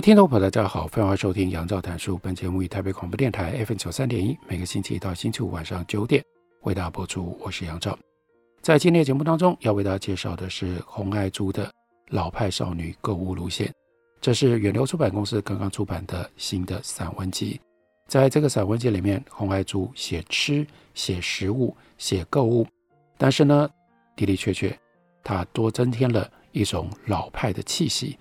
[0.00, 2.16] 听众朋友，大家好，欢迎收听杨照谈书。
[2.22, 6.24] 本节目以台北广播电台 FM 九三点一，每个星期一到星期五晚上九点
[6.62, 7.36] 为大家播出。
[7.38, 7.98] 我是杨照。
[8.62, 11.66] 在今天的节目当中，要为大家介绍的是洪爱珠的
[12.08, 13.66] 《老派少女购物路线》，
[14.22, 17.60] 这是远流出版公司刚刚出版的新的散文集。
[18.08, 22.66] 在这个散文集里面，洪爱珠写吃、写食物、写购物，
[23.18, 23.68] 但是呢，
[24.16, 24.74] 的的确确，
[25.22, 28.16] 她多增添了一种老派的气息。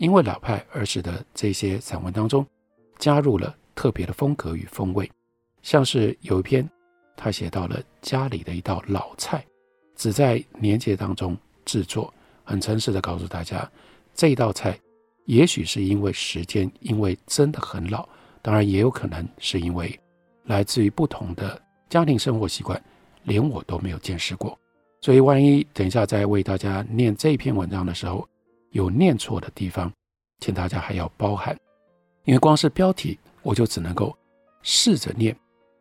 [0.00, 2.44] 因为老派而使得这些散文当中
[2.98, 5.10] 加入了特别的风格与风味，
[5.62, 6.66] 像是有一篇，
[7.14, 9.44] 他写到了家里的一道老菜，
[9.94, 12.12] 只在年节当中制作，
[12.44, 13.70] 很诚实的告诉大家，
[14.14, 14.78] 这道菜
[15.26, 18.08] 也许是因为时间，因为真的很老，
[18.40, 20.00] 当然也有可能是因为
[20.44, 22.82] 来自于不同的家庭生活习惯，
[23.24, 24.58] 连我都没有见识过，
[25.02, 28.26] 所以万一等一下在为大家念这篇文章的时候，
[28.70, 29.92] 有念错的地方，
[30.38, 31.56] 请大家还要包涵，
[32.24, 34.16] 因为光是标题我就只能够
[34.62, 35.36] 试着念。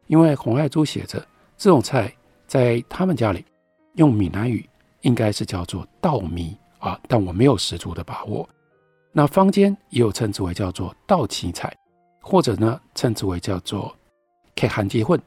[0.07, 1.23] 因为洪爱珠写着
[1.55, 2.11] 这种菜
[2.47, 3.45] 在他们家里
[3.93, 4.67] 用闽南语
[5.01, 8.47] 应该是叫做稻米啊，但我没有十足的把握。
[9.11, 11.71] 那坊间也有称之为叫做稻青菜，
[12.21, 13.95] 或者呢称之为叫做
[14.55, 15.21] 开韩结混，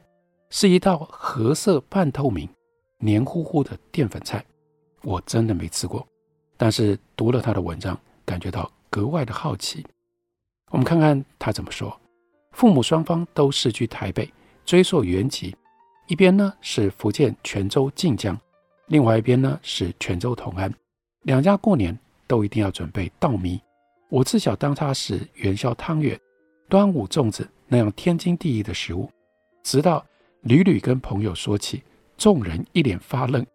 [0.49, 2.49] 是一道褐色半透明、
[2.97, 4.43] 黏糊糊的淀粉菜。
[5.03, 6.05] 我真的没吃过。
[6.63, 9.85] 但是读了他的文章，感觉到格外的好奇。
[10.71, 11.99] 我们看看他怎么说：
[12.53, 14.31] 父母双方都世居台北，
[14.63, 15.53] 追溯原籍，
[16.07, 18.39] 一边呢是福建泉州晋江，
[18.87, 20.73] 另外一边呢是泉州同安。
[21.23, 23.59] 两家过年都一定要准备稻米。
[24.07, 26.17] 我自小当它是元宵汤圆、
[26.69, 29.11] 端午粽子那样天经地义的食物，
[29.63, 30.01] 直到
[30.43, 31.83] 屡屡跟朋友说起，
[32.15, 33.45] 众人一脸发愣，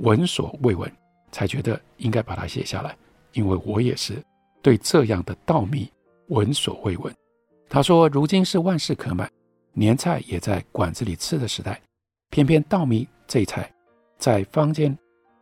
[0.00, 0.92] 闻所未闻。
[1.32, 2.96] 才觉得应该把它写下来，
[3.32, 4.22] 因为我也是
[4.62, 5.90] 对这样的稻米
[6.28, 7.14] 闻所未闻。
[7.68, 9.30] 他说：“如今是万事可买，
[9.72, 11.80] 年菜也在馆子里吃的时代，
[12.30, 13.72] 偏偏稻米这一菜
[14.18, 14.96] 在坊间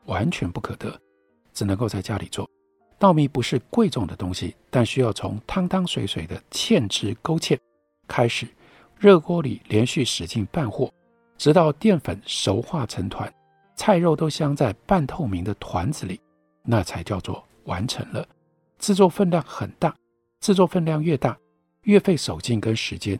[0.04, 0.94] 完全不可得，
[1.54, 2.48] 只能够在家里做。
[2.98, 7.56] 稻米不是贵重的东西，但需要从汤汤水水的芡汁勾芡
[8.06, 8.46] 开始，
[8.98, 10.92] 热锅里连续使劲拌和，
[11.38, 13.32] 直到淀粉熟化成团。”
[13.78, 16.20] 菜肉都镶在半透明的团子里，
[16.64, 18.26] 那才叫做完成了。
[18.80, 19.94] 制作分量很大，
[20.40, 21.38] 制作分量越大，
[21.82, 23.18] 越费手劲跟时间。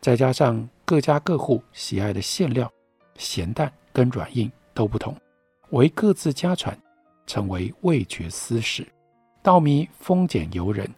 [0.00, 2.72] 再加上各家各户喜爱的馅料、
[3.16, 5.14] 咸淡跟软硬都不同，
[5.70, 6.76] 唯各自家传，
[7.26, 8.86] 成为味觉私事。
[9.42, 10.88] 稻米丰俭由人，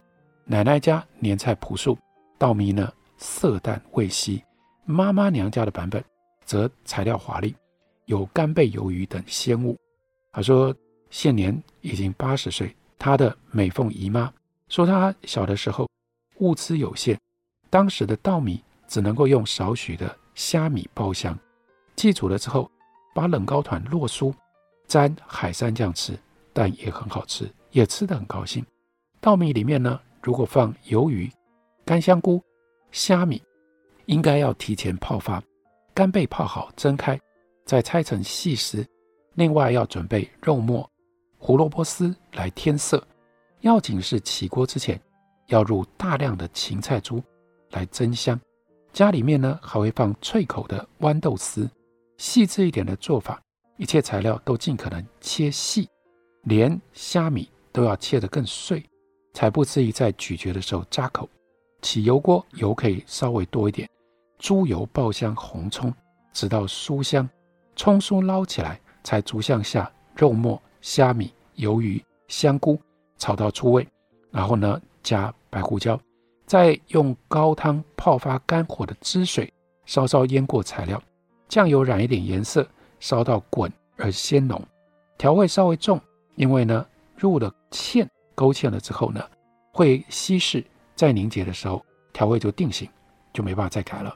[0.45, 1.97] 奶奶家年菜朴素，
[2.37, 4.41] 稻米呢色淡味稀。
[4.85, 6.01] 妈妈娘家的版本
[6.45, 7.53] 则材料华丽。
[8.11, 9.79] 有干贝、鱿鱼等鲜物。
[10.33, 10.75] 他说
[11.09, 14.31] 现年已经八十岁，他的美凤姨妈
[14.67, 15.89] 说他小的时候
[16.39, 17.17] 物资有限，
[17.69, 21.37] 当时的稻米只能够用少许的虾米爆香，
[21.95, 22.69] 祭煮了之后，
[23.15, 24.33] 把冷糕团落酥，
[24.87, 26.19] 沾海山酱吃，
[26.51, 28.65] 但也很好吃，也吃得很高兴。
[29.21, 31.31] 稻米里面呢，如果放鱿鱼、
[31.85, 32.43] 干香菇、
[32.91, 33.41] 虾米，
[34.05, 35.41] 应该要提前泡发，
[35.93, 37.17] 干贝泡好蒸开。
[37.71, 38.85] 再拆成细丝，
[39.35, 40.85] 另外要准备肉末、
[41.37, 43.01] 胡萝卜丝来添色。
[43.61, 44.99] 要紧是起锅之前
[45.47, 47.23] 要入大量的芹菜珠
[47.69, 48.37] 来增香。
[48.91, 51.65] 家里面呢还会放脆口的豌豆丝。
[52.17, 53.41] 细致一点的做法，
[53.77, 55.87] 一切材料都尽可能切细，
[56.43, 58.83] 连虾米都要切得更碎，
[59.33, 61.29] 才不至于在咀嚼的时候扎口。
[61.81, 63.89] 起油锅油可以稍微多一点，
[64.37, 65.93] 猪油爆香红葱，
[66.33, 67.25] 直到酥香。
[67.75, 72.79] 葱酥捞起来，才逐项下肉末、虾米、鱿鱼、香菇，
[73.17, 73.87] 炒到出味。
[74.29, 75.99] 然后呢，加白胡椒，
[76.45, 79.51] 再用高汤泡发干火的汁水，
[79.85, 81.01] 稍稍腌过材料，
[81.49, 82.65] 酱油染一点颜色，
[82.99, 84.61] 烧到滚而鲜浓。
[85.17, 85.99] 调味稍微重，
[86.35, 86.85] 因为呢
[87.15, 89.21] 入了芡，勾芡了之后呢，
[89.73, 90.63] 会稀释，
[90.95, 92.89] 在凝结的时候调味就定型，
[93.33, 94.15] 就没办法再改了。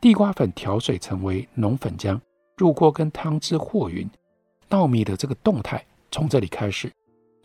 [0.00, 2.20] 地瓜粉调水成为浓粉浆。
[2.58, 4.10] 入锅跟汤汁和匀，
[4.68, 6.92] 稻米的这个动态从这里开始，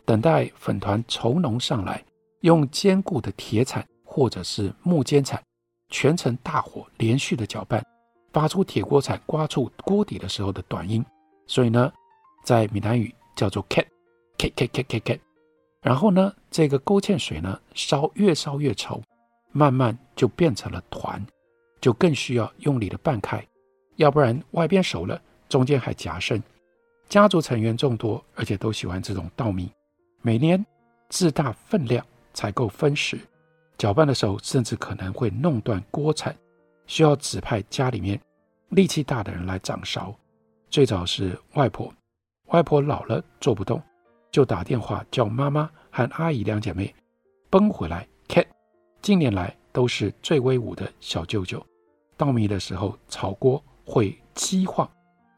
[0.04, 2.04] 等待粉团稠浓上来，
[2.40, 5.40] 用坚固的铁铲或者是木尖铲，
[5.88, 7.80] 全程大火连续的搅拌，
[8.32, 11.04] 发出铁锅铲刮触锅底的时候的短音。
[11.46, 11.92] 所以呢，
[12.42, 13.86] 在闽南语叫做 “cat
[14.36, 15.18] cat cat cat cat cat”。
[15.80, 19.00] 然后呢，这个勾芡水呢，烧越烧越稠，
[19.52, 21.24] 慢慢就变成了团，
[21.80, 23.46] 就更需要用力的拌开，
[23.96, 26.42] 要不然外边熟了，中间还夹生。
[27.08, 29.70] 家族成员众多，而且都喜欢这种稻米，
[30.22, 30.64] 每年
[31.08, 33.18] 自大分量才够分食，
[33.76, 36.34] 搅拌的时候甚至可能会弄断锅铲，
[36.86, 38.20] 需要指派家里面
[38.70, 40.14] 力气大的人来掌勺。
[40.70, 41.92] 最早是外婆，
[42.46, 43.80] 外婆老了做不动。
[44.32, 46.92] 就打电话叫妈妈和阿姨两姐妹
[47.48, 48.04] 奔回来。
[48.26, 48.46] Cat
[49.00, 51.64] 近年来都是最威武的小舅舅。
[52.16, 54.88] 稻米的时候炒锅会激晃，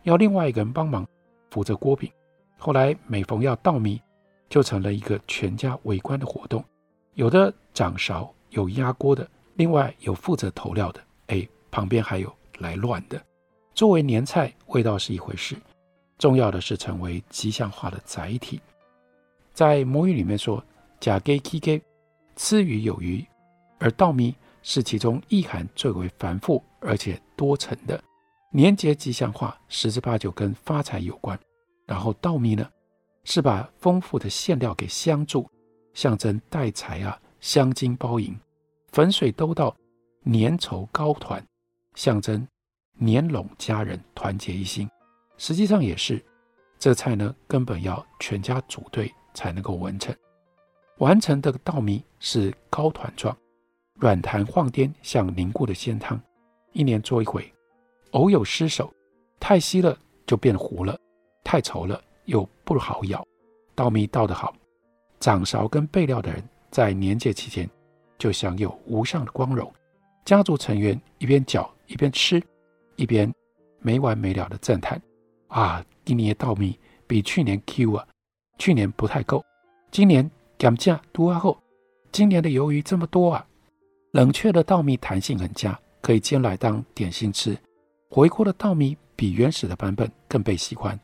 [0.04, 1.06] 要另外一个人帮忙
[1.50, 2.10] 扶着锅柄。
[2.58, 4.00] 后来每逢要稻米，
[4.48, 6.64] 就成了一个全家围观的活动。
[7.14, 11.00] 有的掌勺，有压锅的，另外有负责投料的。
[11.28, 13.22] 哎，旁边还有来乱的。
[13.74, 15.56] 作为年菜，味道是一回事，
[16.18, 18.60] 重要的是成为吉祥话的载体。
[19.52, 20.62] 在母语里面说
[21.00, 21.82] “甲给 K K”，
[22.36, 23.24] 吃鱼有鱼，
[23.78, 28.02] 而稻米是其中意涵最为繁复而且多层的。
[28.50, 31.38] 年节吉祥话十之八九跟发财有关。
[31.86, 32.68] 然后稻米呢，
[33.24, 35.46] 是把丰富的馅料给镶住，
[35.94, 38.34] 象征带财啊，香金包银；
[38.92, 39.76] 粉水兜到
[40.24, 41.44] 粘稠糕团，
[41.94, 42.46] 象征
[42.94, 44.88] 年拢家人团结一心。
[45.36, 46.24] 实际上也是，
[46.78, 49.12] 这菜呢，根本要全家组队。
[49.36, 50.16] 才能够完成。
[50.96, 53.36] 完成的稻米是糕团状，
[53.96, 56.18] 软弹晃颠，像凝固的鲜汤。
[56.72, 57.52] 一年做一回，
[58.12, 58.92] 偶有失手，
[59.38, 60.98] 太稀了就变糊了，
[61.44, 63.26] 太稠了又不好咬。
[63.74, 64.54] 稻米稻得好，
[65.20, 67.68] 掌勺跟备料的人在年节期间
[68.18, 69.70] 就享有无上的光荣。
[70.24, 72.42] 家族成员一边搅一边吃，
[72.96, 73.32] 一边
[73.80, 75.00] 没完没了的赞叹：
[75.48, 78.06] 啊，今年的稻米比去年 Q 啊！
[78.58, 79.44] 去年不太够，
[79.90, 81.56] 今年减价多啊后，
[82.10, 83.46] 今年的鱿鱼这么多啊！
[84.12, 87.56] 冷却的稻米弹性很佳，可以煎来当点心吃。
[88.16, 90.98] 回锅的稻米比原始的版本更被喜欢。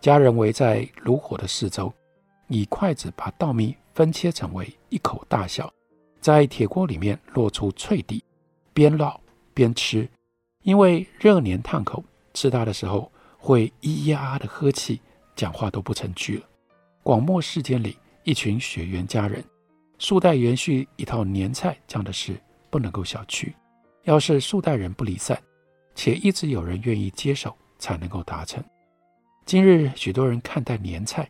[0.00, 1.94] 家人围在炉火的四周，
[2.48, 5.72] 以筷子把稻米分切成为一口大小，
[6.20, 8.20] 在铁锅里面落出脆底，
[8.74, 9.16] 边烙
[9.54, 10.08] 边吃。
[10.64, 12.02] 因为热黏烫口，
[12.34, 15.00] 吃它的时候会咿咿呀的呵气，
[15.36, 16.48] 讲话都不成句了。
[17.04, 19.40] 广漠世间里，一群血缘家人，
[19.98, 22.36] 数代延续一套年菜，这样的事
[22.70, 23.52] 不能够小觑。
[24.02, 25.40] 要是数代人不离散，
[25.96, 28.62] 且一直有人愿意接手，才能够达成。
[29.46, 31.28] 今日许多人看待年菜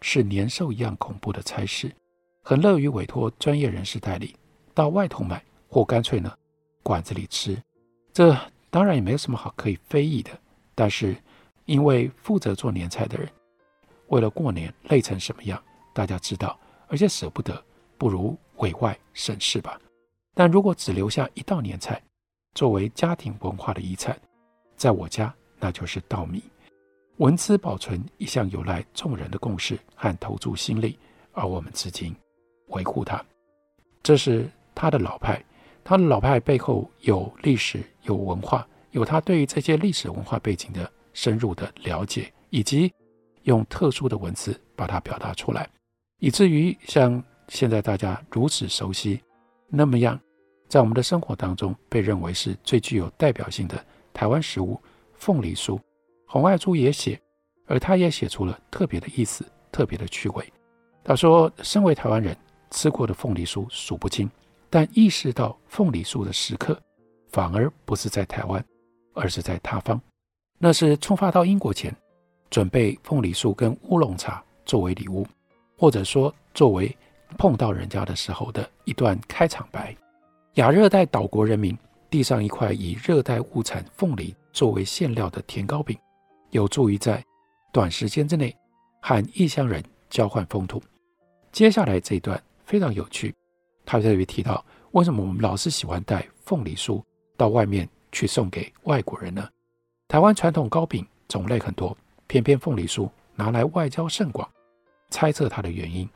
[0.00, 1.94] 是年兽一样恐怖的差事，
[2.42, 4.34] 很乐于委托专业人士代理，
[4.72, 6.34] 到外头买，或干脆呢
[6.82, 7.62] 馆子里吃。
[8.12, 8.34] 这
[8.70, 10.30] 当然也没有什么好可以非议的，
[10.74, 11.14] 但是
[11.66, 13.28] 因为负责做年菜的人。
[14.08, 16.58] 为了过年累成什么样，大家知道，
[16.88, 17.62] 而且舍不得，
[17.98, 19.78] 不如委外省事吧。
[20.32, 22.02] 但如果只留下一道年菜，
[22.56, 24.18] 作为家庭文化的遗产，
[24.76, 26.42] 在我家那就是稻米。
[27.18, 30.98] 文字保存一向有赖众人的共识和投注心力，
[31.32, 32.16] 而我们至今
[32.68, 33.24] 维护它。
[34.02, 35.40] 这是他的老派，
[35.84, 42.92] 他的老派背后有历史、有文化，有他对于这些历史文化背景的深入的了解，以及。
[43.42, 45.70] 用特殊的文字把它表达出来，
[46.18, 49.22] 以至于像现在大家如此熟悉，
[49.68, 50.20] 那么样，
[50.68, 54.80] 在我们的生活当中被认为是最具有代表性的台湾食物——
[55.14, 55.78] 凤梨酥。
[56.26, 57.20] 洪爱珠也写，
[57.66, 60.52] 而他也写出了特别的意思、特别的趣味。
[61.04, 62.36] 他说：“身为台湾人，
[62.70, 64.28] 吃过的凤梨酥数不清，
[64.68, 66.80] 但意识到凤梨酥的时刻，
[67.30, 68.64] 反而不是在台湾，
[69.14, 70.00] 而是在他方。
[70.58, 71.94] 那是出发到英国前。”
[72.48, 75.26] 准备凤梨酥跟乌龙茶作为礼物，
[75.76, 76.96] 或者说作为
[77.36, 79.94] 碰到人家的时候的一段开场白。
[80.56, 81.76] 亚热带岛国人民
[82.08, 85.98] 递上一块以热带物产凤梨作为馅料的甜糕饼，
[86.48, 87.22] 有助于在
[87.74, 88.56] 短时间之内
[89.02, 90.82] 和异乡人交换风土。
[91.52, 93.34] 接下来这一段非常有趣，
[93.84, 97.02] 他特别提到为什么我们老是喜欢带凤梨酥
[97.36, 99.46] 到外面去送给外国人呢？
[100.08, 101.94] 台湾传统糕饼种类很多。
[102.26, 104.50] 偏偏凤梨酥拿来外交甚广，
[105.10, 106.08] 猜测它的原因，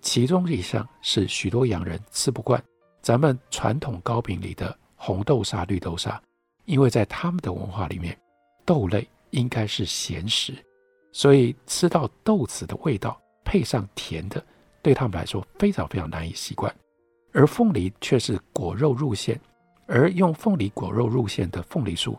[0.00, 2.62] 其中一项是许多洋人吃不惯
[3.02, 6.20] 咱们传统糕饼里的红豆沙、绿豆沙，
[6.64, 8.16] 因为在他们的文化里面，
[8.64, 10.54] 豆类应该是咸食，
[11.12, 14.44] 所以吃到豆子的味道配上甜的，
[14.82, 16.74] 对他们来说非常非常难以习惯。
[17.32, 19.40] 而凤梨却是果肉入馅，
[19.86, 22.16] 而用凤梨果肉入馅的凤梨酥，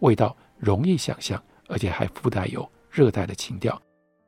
[0.00, 3.80] 味道容易想象，而且还附带有热带的情调。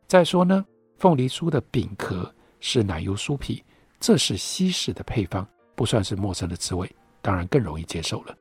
[0.06, 0.64] 再说呢，
[0.98, 3.64] 凤梨酥的饼壳是奶油酥皮，
[3.98, 5.46] 这是西式的配方，
[5.76, 6.90] 不算是陌生的滋味，
[7.22, 8.34] 当然更容易接受了。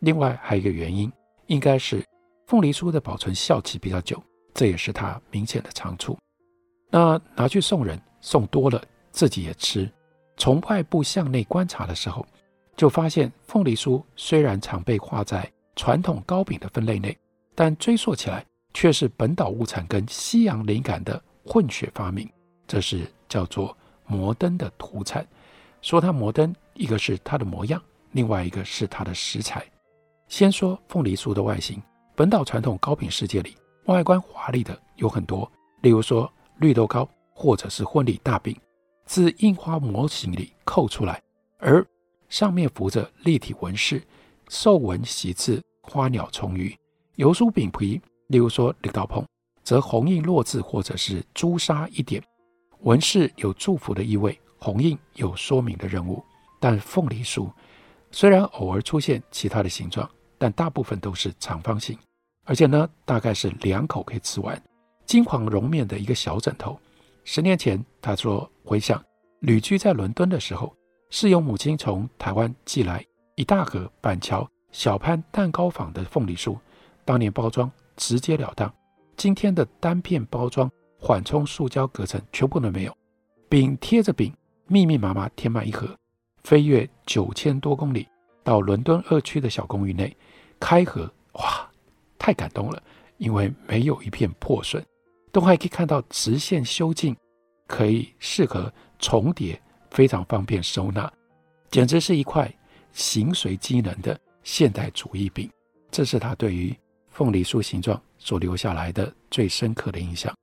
[0.00, 1.10] 另外还有一个原因，
[1.46, 2.04] 应该是
[2.46, 4.22] 凤梨酥的保存效期比较久，
[4.52, 6.16] 这也是它明显的长处。
[6.90, 8.80] 那拿去送人，送多了
[9.10, 9.90] 自己也吃。
[10.36, 12.26] 从外部向内观察的时候，
[12.76, 17.16] 就发现凤梨酥虽然常被划在传统糕饼的分类内，
[17.54, 18.44] 但追溯起来
[18.74, 22.28] 却是本岛物产跟西洋灵感的混血发明。
[22.66, 25.26] 这是叫做摩登的土产。
[25.80, 29.64] 说它摩登，一个是它的模样，另外一个是它的食材。
[30.28, 31.82] 先说凤梨酥的外形，
[32.14, 35.50] 本岛传统糕饼世界里，外观华丽的有很多，
[35.82, 38.56] 例如说绿豆糕或者是婚礼大饼。
[39.04, 41.20] 自印花模型里扣出来，
[41.58, 41.84] 而
[42.28, 44.02] 上面浮着立体纹饰，
[44.48, 46.74] 兽纹喜字花鸟虫鱼。
[47.16, 49.24] 油酥饼皮，例如说绿豆椪，
[49.62, 52.22] 则红印落字或者是朱砂一点，
[52.80, 56.24] 纹饰有祝福的意味，红印有说明的任务。
[56.62, 57.50] 但凤梨酥
[58.12, 61.98] 虽然偶尔出现其他的形状，但大部分都是长方形，
[62.44, 64.62] 而且呢，大概是两口可以吃完，
[65.04, 66.78] 金黄绒面的一个小枕头。
[67.24, 69.02] 十年前，他说回想
[69.40, 70.72] 旅居在伦敦的时候，
[71.10, 73.04] 是由母亲从台湾寄来
[73.34, 76.56] 一大盒板桥小潘蛋糕坊的凤梨酥，
[77.04, 78.72] 当年包装直截了当，
[79.16, 82.96] 今天的单片包装缓冲塑胶隔层全部都没有，
[83.48, 84.32] 饼贴着饼，
[84.68, 85.88] 密密麻麻填满一盒，
[86.44, 88.08] 飞越九千多公里
[88.42, 90.16] 到伦敦二区的小公寓内
[90.58, 91.68] 开盒，哇，
[92.18, 92.82] 太感动了，
[93.18, 94.84] 因为没有一片破损。
[95.30, 97.16] 都还可以看到直线修净，
[97.66, 99.58] 可以适合重叠，
[99.90, 101.10] 非常方便收纳，
[101.70, 102.52] 简直是一块
[102.92, 105.50] 形随机能的现代主义饼。
[105.90, 106.76] 这是他对于
[107.08, 110.34] 凤梨酥形状所留下来的最深刻的印象。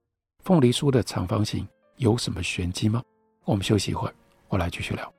[0.44, 3.04] 凤梨酥的长方形有什么玄机吗？
[3.46, 4.14] 我们休息一会儿，
[4.48, 5.19] 我来继续聊。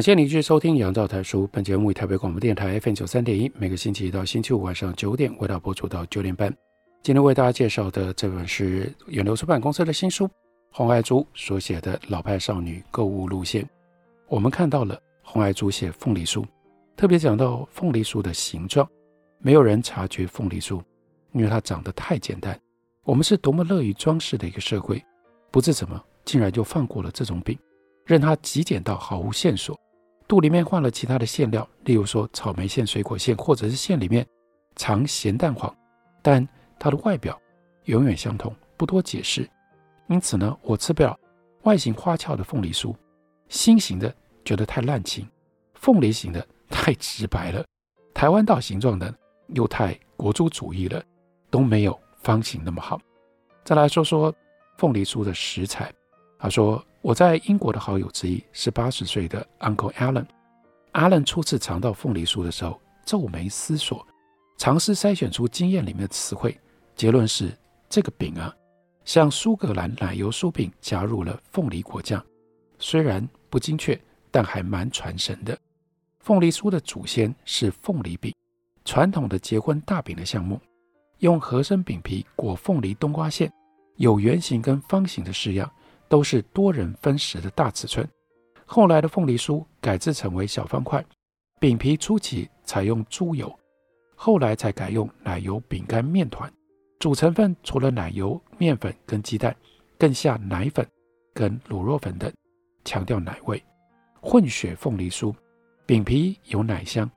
[0.00, 1.44] 感谢您继续收听《杨照谈书》。
[1.48, 6.50] 本节目以台北广播电台 FM 九三点一，每个星期一到星期五晚上九点为大家播出到九点半。
[7.02, 10.26] 今天为大家介绍的这本是远流出版公司的新书，
[10.72, 13.62] 洪爱珠所写的《老派少女购物路线》。
[14.26, 16.42] 我们看到了洪爱珠写凤梨酥，
[16.96, 18.88] 特别讲到凤梨酥的形状，
[19.38, 20.80] 没有人察觉凤梨酥，
[21.32, 22.58] 因为它长得太简单。
[23.04, 25.04] 我们是多么乐于装饰的一个社会，
[25.50, 27.58] 不知怎么竟然就放过了这种饼。
[28.06, 29.78] 任它极简到毫无线索，
[30.30, 34.24] 肚里面换了其他的馅料，例如说草莓馅、水果馅，或者是馅里面
[34.76, 35.76] 藏咸蛋黄，
[36.22, 36.46] 但
[36.78, 37.36] 它的外表
[37.86, 39.50] 永远相同，不多解释。
[40.06, 41.18] 因此呢，我吃不了
[41.62, 42.94] 外形花俏的凤梨酥，
[43.48, 45.28] 心形的觉得太滥情，
[45.74, 47.66] 凤梨形的太直白了，
[48.14, 49.12] 台湾岛形状的
[49.48, 51.02] 又太国族主义了，
[51.50, 53.00] 都没有方形那么好。
[53.64, 54.32] 再来说说
[54.78, 55.92] 凤梨酥的食材，
[56.38, 56.80] 他说。
[57.02, 60.26] 我在英国的好友之一是八十岁的 Uncle Alan。
[60.92, 64.06] Alan 初次尝到凤梨酥的时候，皱眉思索，
[64.58, 66.58] 尝试筛选出经验里面的词汇。
[66.94, 67.56] 结论是，
[67.88, 68.54] 这个饼啊，
[69.06, 72.22] 像苏格兰奶油酥饼加入了凤梨果酱，
[72.78, 73.98] 虽然不精确，
[74.30, 75.58] 但还蛮传神的。
[76.18, 78.34] 凤梨酥的祖先是凤梨饼，
[78.84, 80.60] 传统的结婚大饼的项目，
[81.20, 83.50] 用合生饼皮裹凤梨冬瓜馅，
[83.96, 85.70] 有圆形跟方形的式样。
[86.10, 88.06] 都是多人分食的大尺寸。
[88.66, 91.02] 后来的凤梨酥改制成为小方块，
[91.60, 93.50] 饼皮初期采用猪油，
[94.16, 96.52] 后来才改用奶油饼干面团。
[96.98, 99.56] 主成分除了奶油、面粉跟鸡蛋，
[99.96, 100.86] 更下奶粉
[101.32, 102.30] 跟卤肉粉等，
[102.84, 103.62] 强调奶味。
[104.20, 105.32] 混血凤梨酥，
[105.86, 107.08] 饼皮有奶香，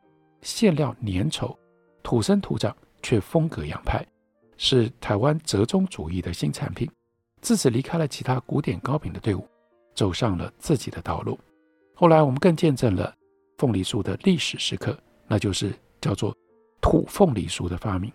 [0.42, 1.58] 馅料粘稠，
[2.04, 4.06] 土生土长却风格洋派，
[4.56, 6.90] 是台湾折中主义的新产品，
[7.44, 9.46] 自此离开了其他古典糕饼的队伍，
[9.94, 11.38] 走上了自己的道路。
[11.94, 13.14] 后来我们更见证了
[13.58, 14.98] 凤梨酥的历史时刻，
[15.28, 16.34] 那就是叫做
[16.82, 18.10] 土凤梨酥的发明。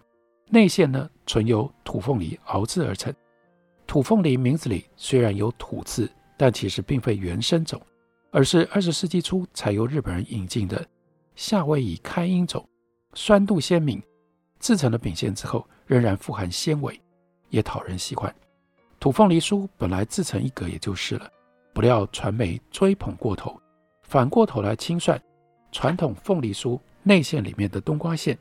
[0.46, 3.14] 内馅呢，纯由土凤梨熬制而成。
[3.86, 7.78] 土凤梨名字里虽然有“土”字，但其实并非原生种，
[8.30, 10.82] 而是二十世纪初才由日本人引进的
[11.34, 12.66] 夏威夷开音种，
[13.12, 14.02] 酸度鲜明，
[14.58, 16.98] 制成了饼馅之后仍然富含纤维，
[17.50, 18.34] 也讨人喜欢。
[19.00, 21.30] 土凤梨酥本来自成一格也就是了，
[21.72, 23.60] 不料传媒追捧过头，
[24.02, 25.20] 反过头来清算
[25.70, 28.36] 传统凤梨酥内馅里面的冬瓜馅，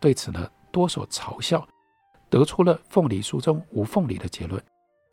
[0.00, 1.66] 对此呢，多所嘲笑，
[2.30, 4.62] 得出了凤梨酥中无凤梨的结论。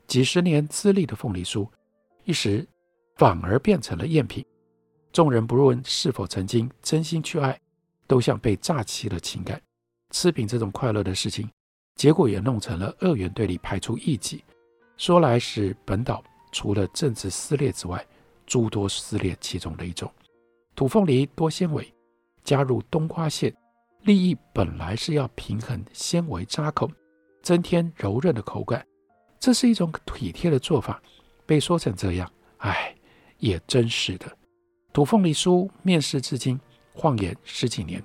[0.08, 1.68] 几十年资历的凤梨酥，
[2.24, 2.66] 一时
[3.18, 4.46] 反而变成了赝品。
[5.12, 7.60] 众人不论是否曾经真心去爱，
[8.08, 9.62] 都像被诈欺了情感。
[10.12, 11.50] 吃饼这种快乐的事情，
[11.96, 14.44] 结果也弄成了二元对立，排除异己。
[14.98, 18.06] 说来是本岛除了政治撕裂之外，
[18.46, 20.12] 诸多撕裂其中的一种。
[20.76, 21.94] 土凤梨多纤维，
[22.44, 23.54] 加入冬瓜馅。
[24.04, 26.88] 立意本来是要平衡纤维扎口，
[27.42, 28.86] 增添柔韧的口感，
[29.40, 31.02] 这是一种体贴的做法。
[31.48, 32.96] 被说成这样，哎，
[33.40, 34.26] 也真是的。
[34.94, 36.60] 土凤梨酥面世至今，
[36.94, 38.04] 晃眼十几年，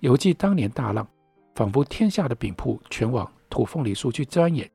[0.00, 1.06] 犹记当年大浪，
[1.54, 4.68] 仿佛天下的饼铺全往土凤梨酥去钻研。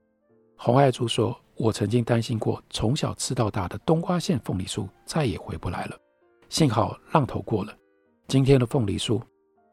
[0.56, 5.98] 洪爱珠说：“我曾经担心过，从小吃到大的冬瓜馅凤梨酥再也回不来了。
[6.50, 7.76] 幸好浪头过了，
[8.28, 9.22] 今天的凤梨酥。”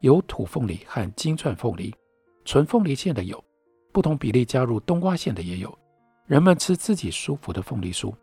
[0.01, 1.91] 有土凤梨和金钻凤梨，
[2.43, 3.43] 纯凤梨馅的有，
[3.91, 5.75] 不同比例加入冬瓜馅的也有。
[6.27, 8.13] 人们吃自己舒服的凤梨酥，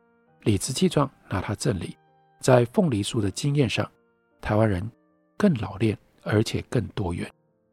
[0.43, 1.97] 理直气壮拿它赠礼。
[2.39, 3.91] 在凤梨酥的经验上，
[4.41, 4.89] 台湾人
[5.37, 7.29] 更老练，而且更多元。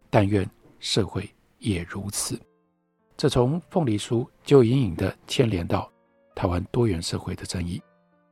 [0.10, 2.40] 但愿社会也如此。
[3.20, 5.92] 这从凤梨酥就隐隐地牵连到
[6.34, 7.82] 台湾多元社会的争议。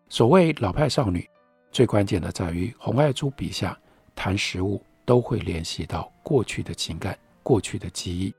[0.07, 1.29] 所谓老派少女，
[1.73, 3.77] 最关键的在于洪爱珠笔下
[4.15, 4.81] 谈食物。
[5.07, 8.35] 都会联系到过去的情感、过去的记忆。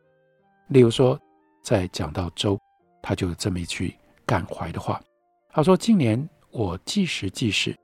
[0.67, 1.19] 例如说，
[1.63, 2.61] 在讲到粥，
[3.01, 5.01] 他就有这么一句感怀的话。
[5.49, 7.75] 他说：“今年我计时计事，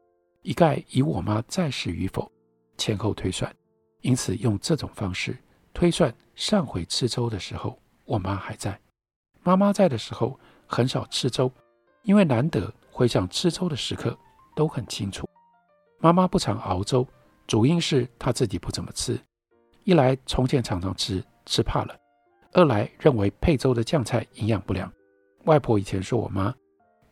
[0.42, 2.30] 一概以我妈在世与否
[2.76, 3.50] 前后推算，
[4.02, 5.34] 因此用这种方式
[5.72, 8.78] 推算上回吃粥的时候，我妈还在。
[9.42, 11.50] 妈妈在的时候很少吃粥，
[12.02, 14.16] 因为难得回想吃粥的时刻
[14.54, 15.28] 都很清楚。
[15.98, 17.06] 妈妈不常熬粥。”
[17.46, 19.20] 主因是她自己不怎么吃，
[19.82, 21.94] 一来从前常常吃，吃怕了；
[22.52, 24.90] 二来认为配粥的酱菜营养不良。
[25.44, 26.54] 外婆以前说我妈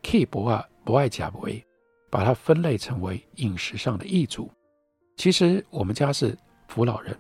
[0.03, 1.63] K 不啊不爱假为，
[2.11, 4.51] 把它分类成为饮食上的异族。
[5.19, 6.35] 其实我们家是
[6.67, 7.15] 福老人，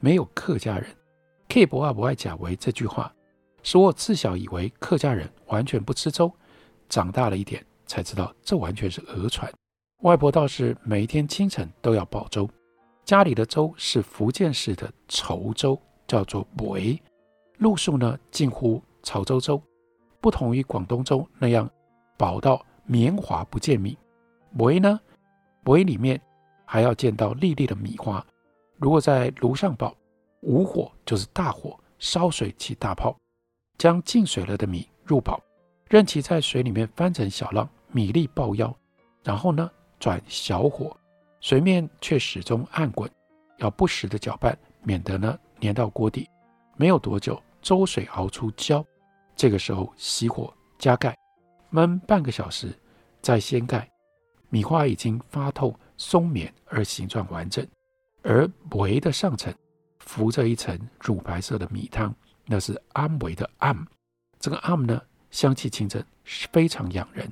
[0.00, 0.88] 没有客家人。
[1.54, 3.14] K 不啊不爱假为这句话，
[3.62, 6.28] 使我自小以为客家人完全不吃粥，
[6.88, 9.48] 长大了一点才知道这完全是讹传。
[10.02, 12.50] 外婆倒是每天清晨都要煲粥，
[13.04, 16.98] 家里的粥是福建式的稠粥，叫做“粿”，
[17.58, 19.62] 路数呢近乎潮州粥，
[20.20, 21.70] 不同于广东粥那样
[22.18, 23.96] 薄到绵滑不见米。
[24.58, 24.98] 粿呢，
[25.64, 26.20] 粿里面
[26.64, 28.26] 还要见到粒粒的米花。
[28.76, 29.96] 如果在炉上煲，
[30.44, 33.16] 无火就是大火烧水起大泡，
[33.78, 35.40] 将进水了的米入煲，
[35.88, 38.74] 任其在水里面翻成小浪，米粒爆腰，
[39.22, 40.94] 然后呢，转小火，
[41.40, 43.10] 水面却始终暗滚，
[43.56, 46.28] 要不时的搅拌，免得呢粘到锅底。
[46.76, 48.84] 没有多久，粥水熬出胶，
[49.34, 51.16] 这个时候熄火加盖，
[51.72, 52.78] 焖半个小时，
[53.22, 53.90] 再掀盖，
[54.50, 57.66] 米花已经发透松绵而形状完整，
[58.22, 59.54] 而粿的上层
[60.06, 62.14] 浮着一层乳白色的米汤，
[62.46, 63.76] 那是暗粿的暗。
[64.38, 66.02] 这个暗呢，香气清正，
[66.52, 67.30] 非常养人。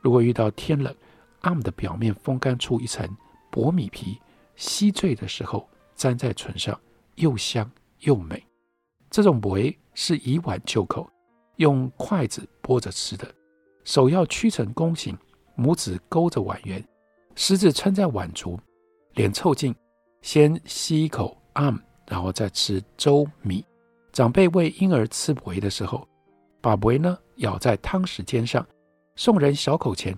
[0.00, 0.94] 如果遇到天冷，
[1.40, 3.08] 暗的表面风干出一层
[3.50, 4.20] 薄米皮，
[4.56, 6.78] 吸醉的时候粘在唇上，
[7.16, 8.42] 又香又美。
[9.10, 11.08] 这种粿是以碗就口，
[11.56, 13.32] 用筷子拨着吃的。
[13.84, 15.16] 手要屈成弓形，
[15.56, 16.82] 拇指勾着碗缘，
[17.34, 18.58] 食指撑在碗足，
[19.12, 19.74] 脸凑近，
[20.22, 21.78] 先吸一口暗，
[22.14, 23.66] 然后再吃粥米。
[24.12, 26.06] 长辈喂婴儿吃粿的时候，
[26.60, 28.64] 把粿呢舀在汤匙尖上，
[29.16, 30.16] 送人小口前。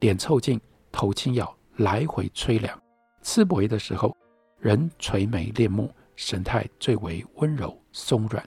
[0.00, 0.60] 脸凑近，
[0.92, 2.78] 头轻咬，来回吹凉。
[3.22, 4.14] 吃粿的时候，
[4.60, 8.46] 人垂眉恋目，神态最为温柔松软。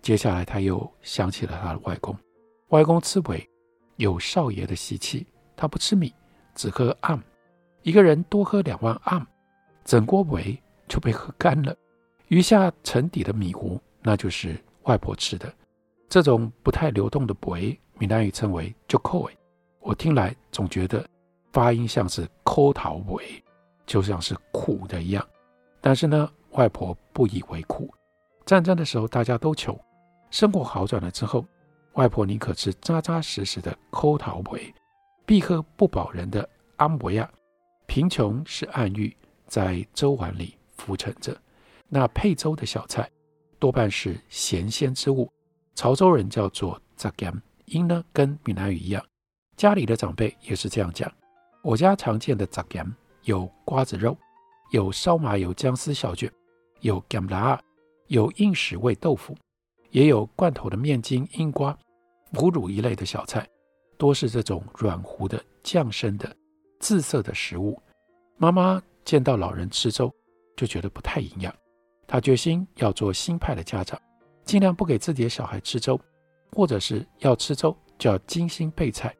[0.00, 2.16] 接下来，他又想起了他的外公。
[2.70, 3.46] 外公吃粿
[3.96, 6.14] 有少爷的习气，他不吃米，
[6.54, 7.22] 只喝暗。
[7.82, 9.24] 一个人多喝两碗暗，
[9.84, 10.58] 整锅粿
[10.88, 11.76] 就被喝干了。
[12.28, 15.52] 余下沉底的米糊，那就是外婆吃的。
[16.08, 19.36] 这种不太流动的“尾”，闽南语称为“就扣尾”。
[19.80, 21.06] 我听来总觉得
[21.52, 23.42] 发音像是“抠桃尾”，
[23.86, 25.26] 就像是苦的一样。
[25.80, 27.92] 但是呢，外婆不以为苦。
[28.44, 29.78] 战争的时候大家都穷，
[30.30, 31.46] 生活好转了之后，
[31.94, 34.74] 外婆宁可吃扎扎实实的抠桃尾，
[35.24, 37.30] 必喝不饱人的阿摩亚。
[37.86, 41.34] 贫穷是暗喻，在粥碗里浮沉着。
[41.88, 43.10] 那配粥的小菜
[43.58, 45.30] 多半是咸鲜之物，
[45.74, 47.32] 潮州人叫做杂咸，
[47.64, 49.04] 音呢跟闽南语一样。
[49.56, 51.10] 家里的长辈也是这样讲。
[51.62, 52.86] 我家常见的杂咸
[53.24, 54.16] 有瓜子肉，
[54.70, 56.30] 有烧麻油姜丝小卷，
[56.80, 57.60] 有咸辣，
[58.06, 59.36] 有硬屎味豆腐，
[59.90, 61.76] 也有罐头的面筋、英瓜、
[62.32, 63.48] 腐乳一类的小菜，
[63.96, 66.34] 多是这种软糊的、酱生的。
[66.80, 67.76] 自色的食物，
[68.36, 70.14] 妈妈见到老人吃粥，
[70.56, 71.52] 就觉得不太营养。
[72.08, 74.00] 他决心要做新派的家长，
[74.42, 76.00] 尽量不给自己的小孩吃粥，
[76.50, 79.14] 或者是要吃粥就要精心备菜。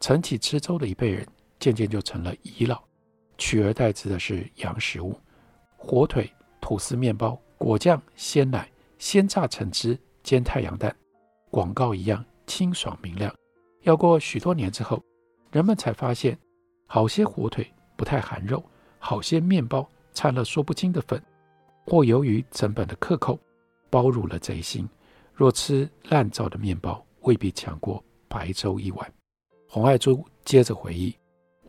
[0.00, 1.24] 承起吃粥的一辈人，
[1.58, 2.82] 渐渐就成了遗老，
[3.36, 5.14] 取而代之的是洋食物：
[5.76, 8.66] 火腿、吐司、面包、果酱、鲜奶、
[8.98, 10.96] 鲜榨橙汁、煎太阳蛋，
[11.50, 13.30] 广告一样清爽明亮。
[13.82, 15.00] 要过许多年之后，
[15.52, 16.36] 人们才发现。
[16.92, 18.60] 好些火腿不太含肉，
[18.98, 21.22] 好些面包掺了说不清的粉，
[21.90, 23.36] 或由于成本的克扣，
[23.90, 24.88] 包入了贼心。
[25.34, 29.12] 若吃烂造的面包，未必强过白粥一碗。
[29.68, 31.12] 洪爱珠接着回忆，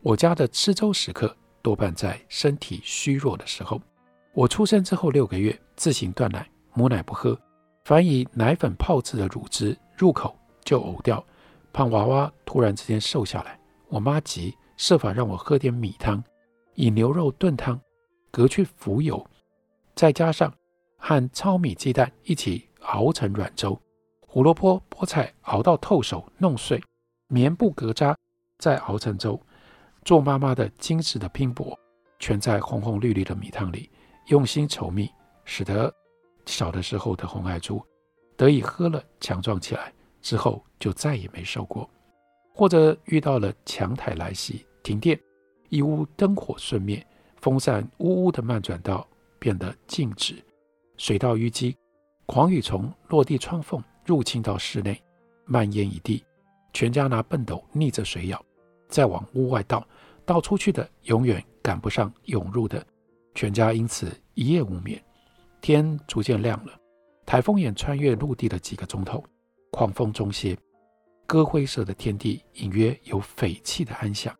[0.03, 3.81] 我家的吃粥时刻多半在身体虚弱的时候。
[4.35, 7.35] 我出生之后六个月，自行断奶，母奶不喝，
[7.85, 11.25] 凡以奶粉泡制的乳汁入口就呕掉。
[11.73, 14.55] 胖娃娃突然之间瘦下来，我妈急。
[14.77, 16.23] 设法让我喝点米汤，
[16.75, 17.81] 以牛肉炖汤，
[18.29, 19.25] 隔去浮油，
[19.95, 20.53] 再加上
[20.97, 23.79] 和糙米鸡蛋一起熬成软粥，
[24.27, 26.81] 胡萝卜、菠菜熬到透熟弄碎，
[27.27, 28.15] 棉布隔渣，
[28.57, 29.39] 再熬成粥。
[30.03, 31.77] 做妈妈的精致的拼搏，
[32.17, 33.89] 全在红红绿绿的米汤里，
[34.27, 35.07] 用心稠密，
[35.45, 35.93] 使得
[36.47, 37.79] 小的时候的红爱珠
[38.35, 41.87] 得以喝了强壮起来，之后就再也没瘦过，
[42.51, 44.65] 或者遇到了强台来袭。
[44.81, 45.19] 停电，
[45.69, 47.05] 一屋灯火瞬灭，
[47.37, 49.07] 风扇呜呜的慢转到
[49.41, 50.35] 变得静止，
[50.97, 51.75] 水到淤积，
[52.27, 55.01] 狂雨从落地窗缝入侵到室内，
[55.45, 56.23] 蔓延一地，
[56.73, 58.39] 全家拿畚斗逆着水舀，
[58.87, 59.83] 再往屋外倒，
[60.25, 62.85] 倒出去的永远赶不上涌入的，
[63.33, 65.03] 全家因此一夜无眠。
[65.59, 66.79] 天逐渐亮了，
[67.25, 69.23] 台风眼穿越陆地的几个钟头，
[69.71, 70.55] 狂风中歇，
[71.25, 74.35] 鸽灰色的天地隐约有匪气的安详。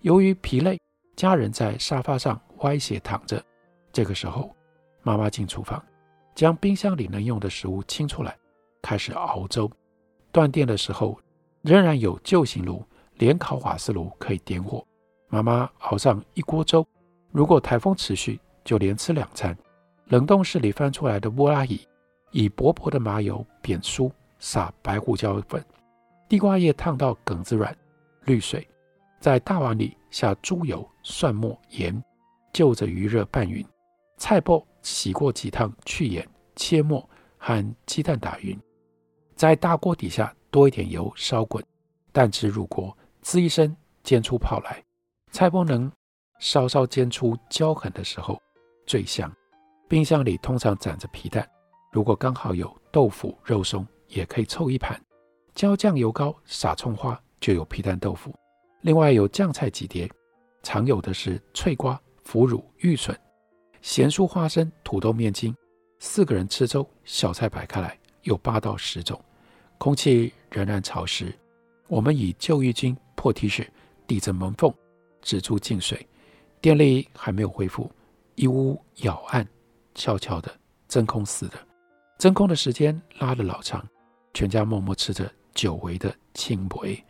[0.00, 0.80] 由于疲累，
[1.14, 3.40] 家人在沙发上歪斜躺着。
[3.92, 4.54] 这个时候，
[5.02, 5.84] 妈妈进厨房，
[6.34, 8.36] 将冰箱里能用的食物清出来，
[8.80, 9.70] 开始熬粥。
[10.30, 11.18] 断电的时候，
[11.60, 12.82] 仍然有旧型炉，
[13.16, 14.82] 连烤瓦斯炉可以点火。
[15.28, 16.86] 妈妈熬上一锅粥。
[17.30, 19.56] 如果台风持续，就连吃两餐。
[20.06, 21.80] 冷冻室里翻出来的乌拉椅，
[22.30, 25.64] 以薄薄的麻油扁酥，撒白胡椒粉，
[26.28, 27.74] 地瓜叶烫到梗子软，
[28.24, 28.66] 滤水。
[29.20, 32.02] 在大碗里下猪油、蒜末、盐，
[32.52, 33.64] 就着余热拌匀。
[34.22, 38.56] 菜脯洗过几趟去盐，切末和鸡蛋打匀。
[39.34, 41.60] 在大锅底下多一点油烧滚，
[42.12, 44.80] 蛋汁入锅，滋一声煎出泡来。
[45.32, 45.90] 菜脯能
[46.38, 48.40] 稍稍煎出焦痕的时候
[48.86, 49.28] 最香。
[49.88, 51.44] 冰箱里通常攒着皮蛋，
[51.90, 54.96] 如果刚好有豆腐、肉松，也可以凑一盘。
[55.52, 58.32] 浇酱油膏，撒葱花，就有皮蛋豆腐。
[58.82, 60.08] 另外有酱菜几碟，
[60.62, 63.18] 常有的是脆瓜、腐乳、玉笋、
[63.82, 65.54] 咸酥花生、土豆面筋。
[65.98, 69.20] 四个人吃粥，小菜摆开来有八到十种。
[69.76, 71.36] 空气仍然潮湿，
[71.88, 73.66] 我们以旧浴巾、破 T 恤
[74.06, 74.72] 抵着门缝，
[75.20, 76.08] 止住进水。
[76.60, 77.90] 电力还没有恢复，
[78.36, 79.46] 一屋杳暗，
[79.94, 80.52] 悄悄的，
[80.88, 81.54] 真空似的。
[82.18, 83.84] 真空的时间拉得老长，
[84.32, 87.02] 全家默默吃着久违的清馈，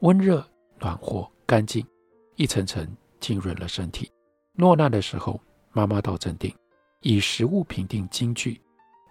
[0.00, 0.44] 温热。
[0.78, 1.86] 暖和干净，
[2.34, 2.84] 一层层
[3.20, 4.10] 浸润了身体。
[4.54, 5.40] 落难的时候，
[5.72, 6.54] 妈妈倒镇定，
[7.00, 8.60] 以食物评定京剧。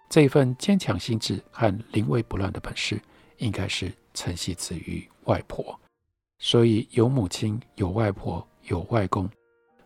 [0.09, 3.01] 这份坚强心智和临危不乱的本事，
[3.37, 5.79] 应该是承袭自于外婆。
[6.37, 9.29] 所以有母亲，有外婆，有外公，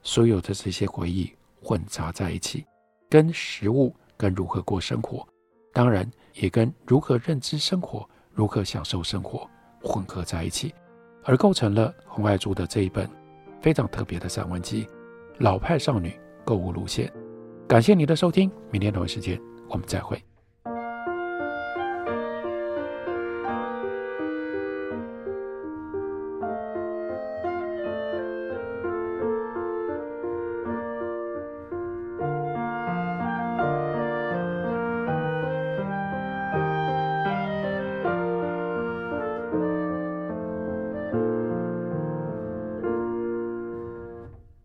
[0.01, 2.65] 所有的这些回忆混杂在一起，
[3.09, 5.27] 跟食物，跟如何过生活，
[5.73, 9.49] 当然也跟如何认知生活、如何享受生活
[9.81, 10.73] 混合在一起。
[11.23, 13.09] 而构成了洪爱珠的这一本
[13.59, 14.85] 非常特别的散文集
[15.39, 17.07] 《老派少女购物路线》。
[17.67, 20.21] 感谢你的收听，明天同一时间我们再会。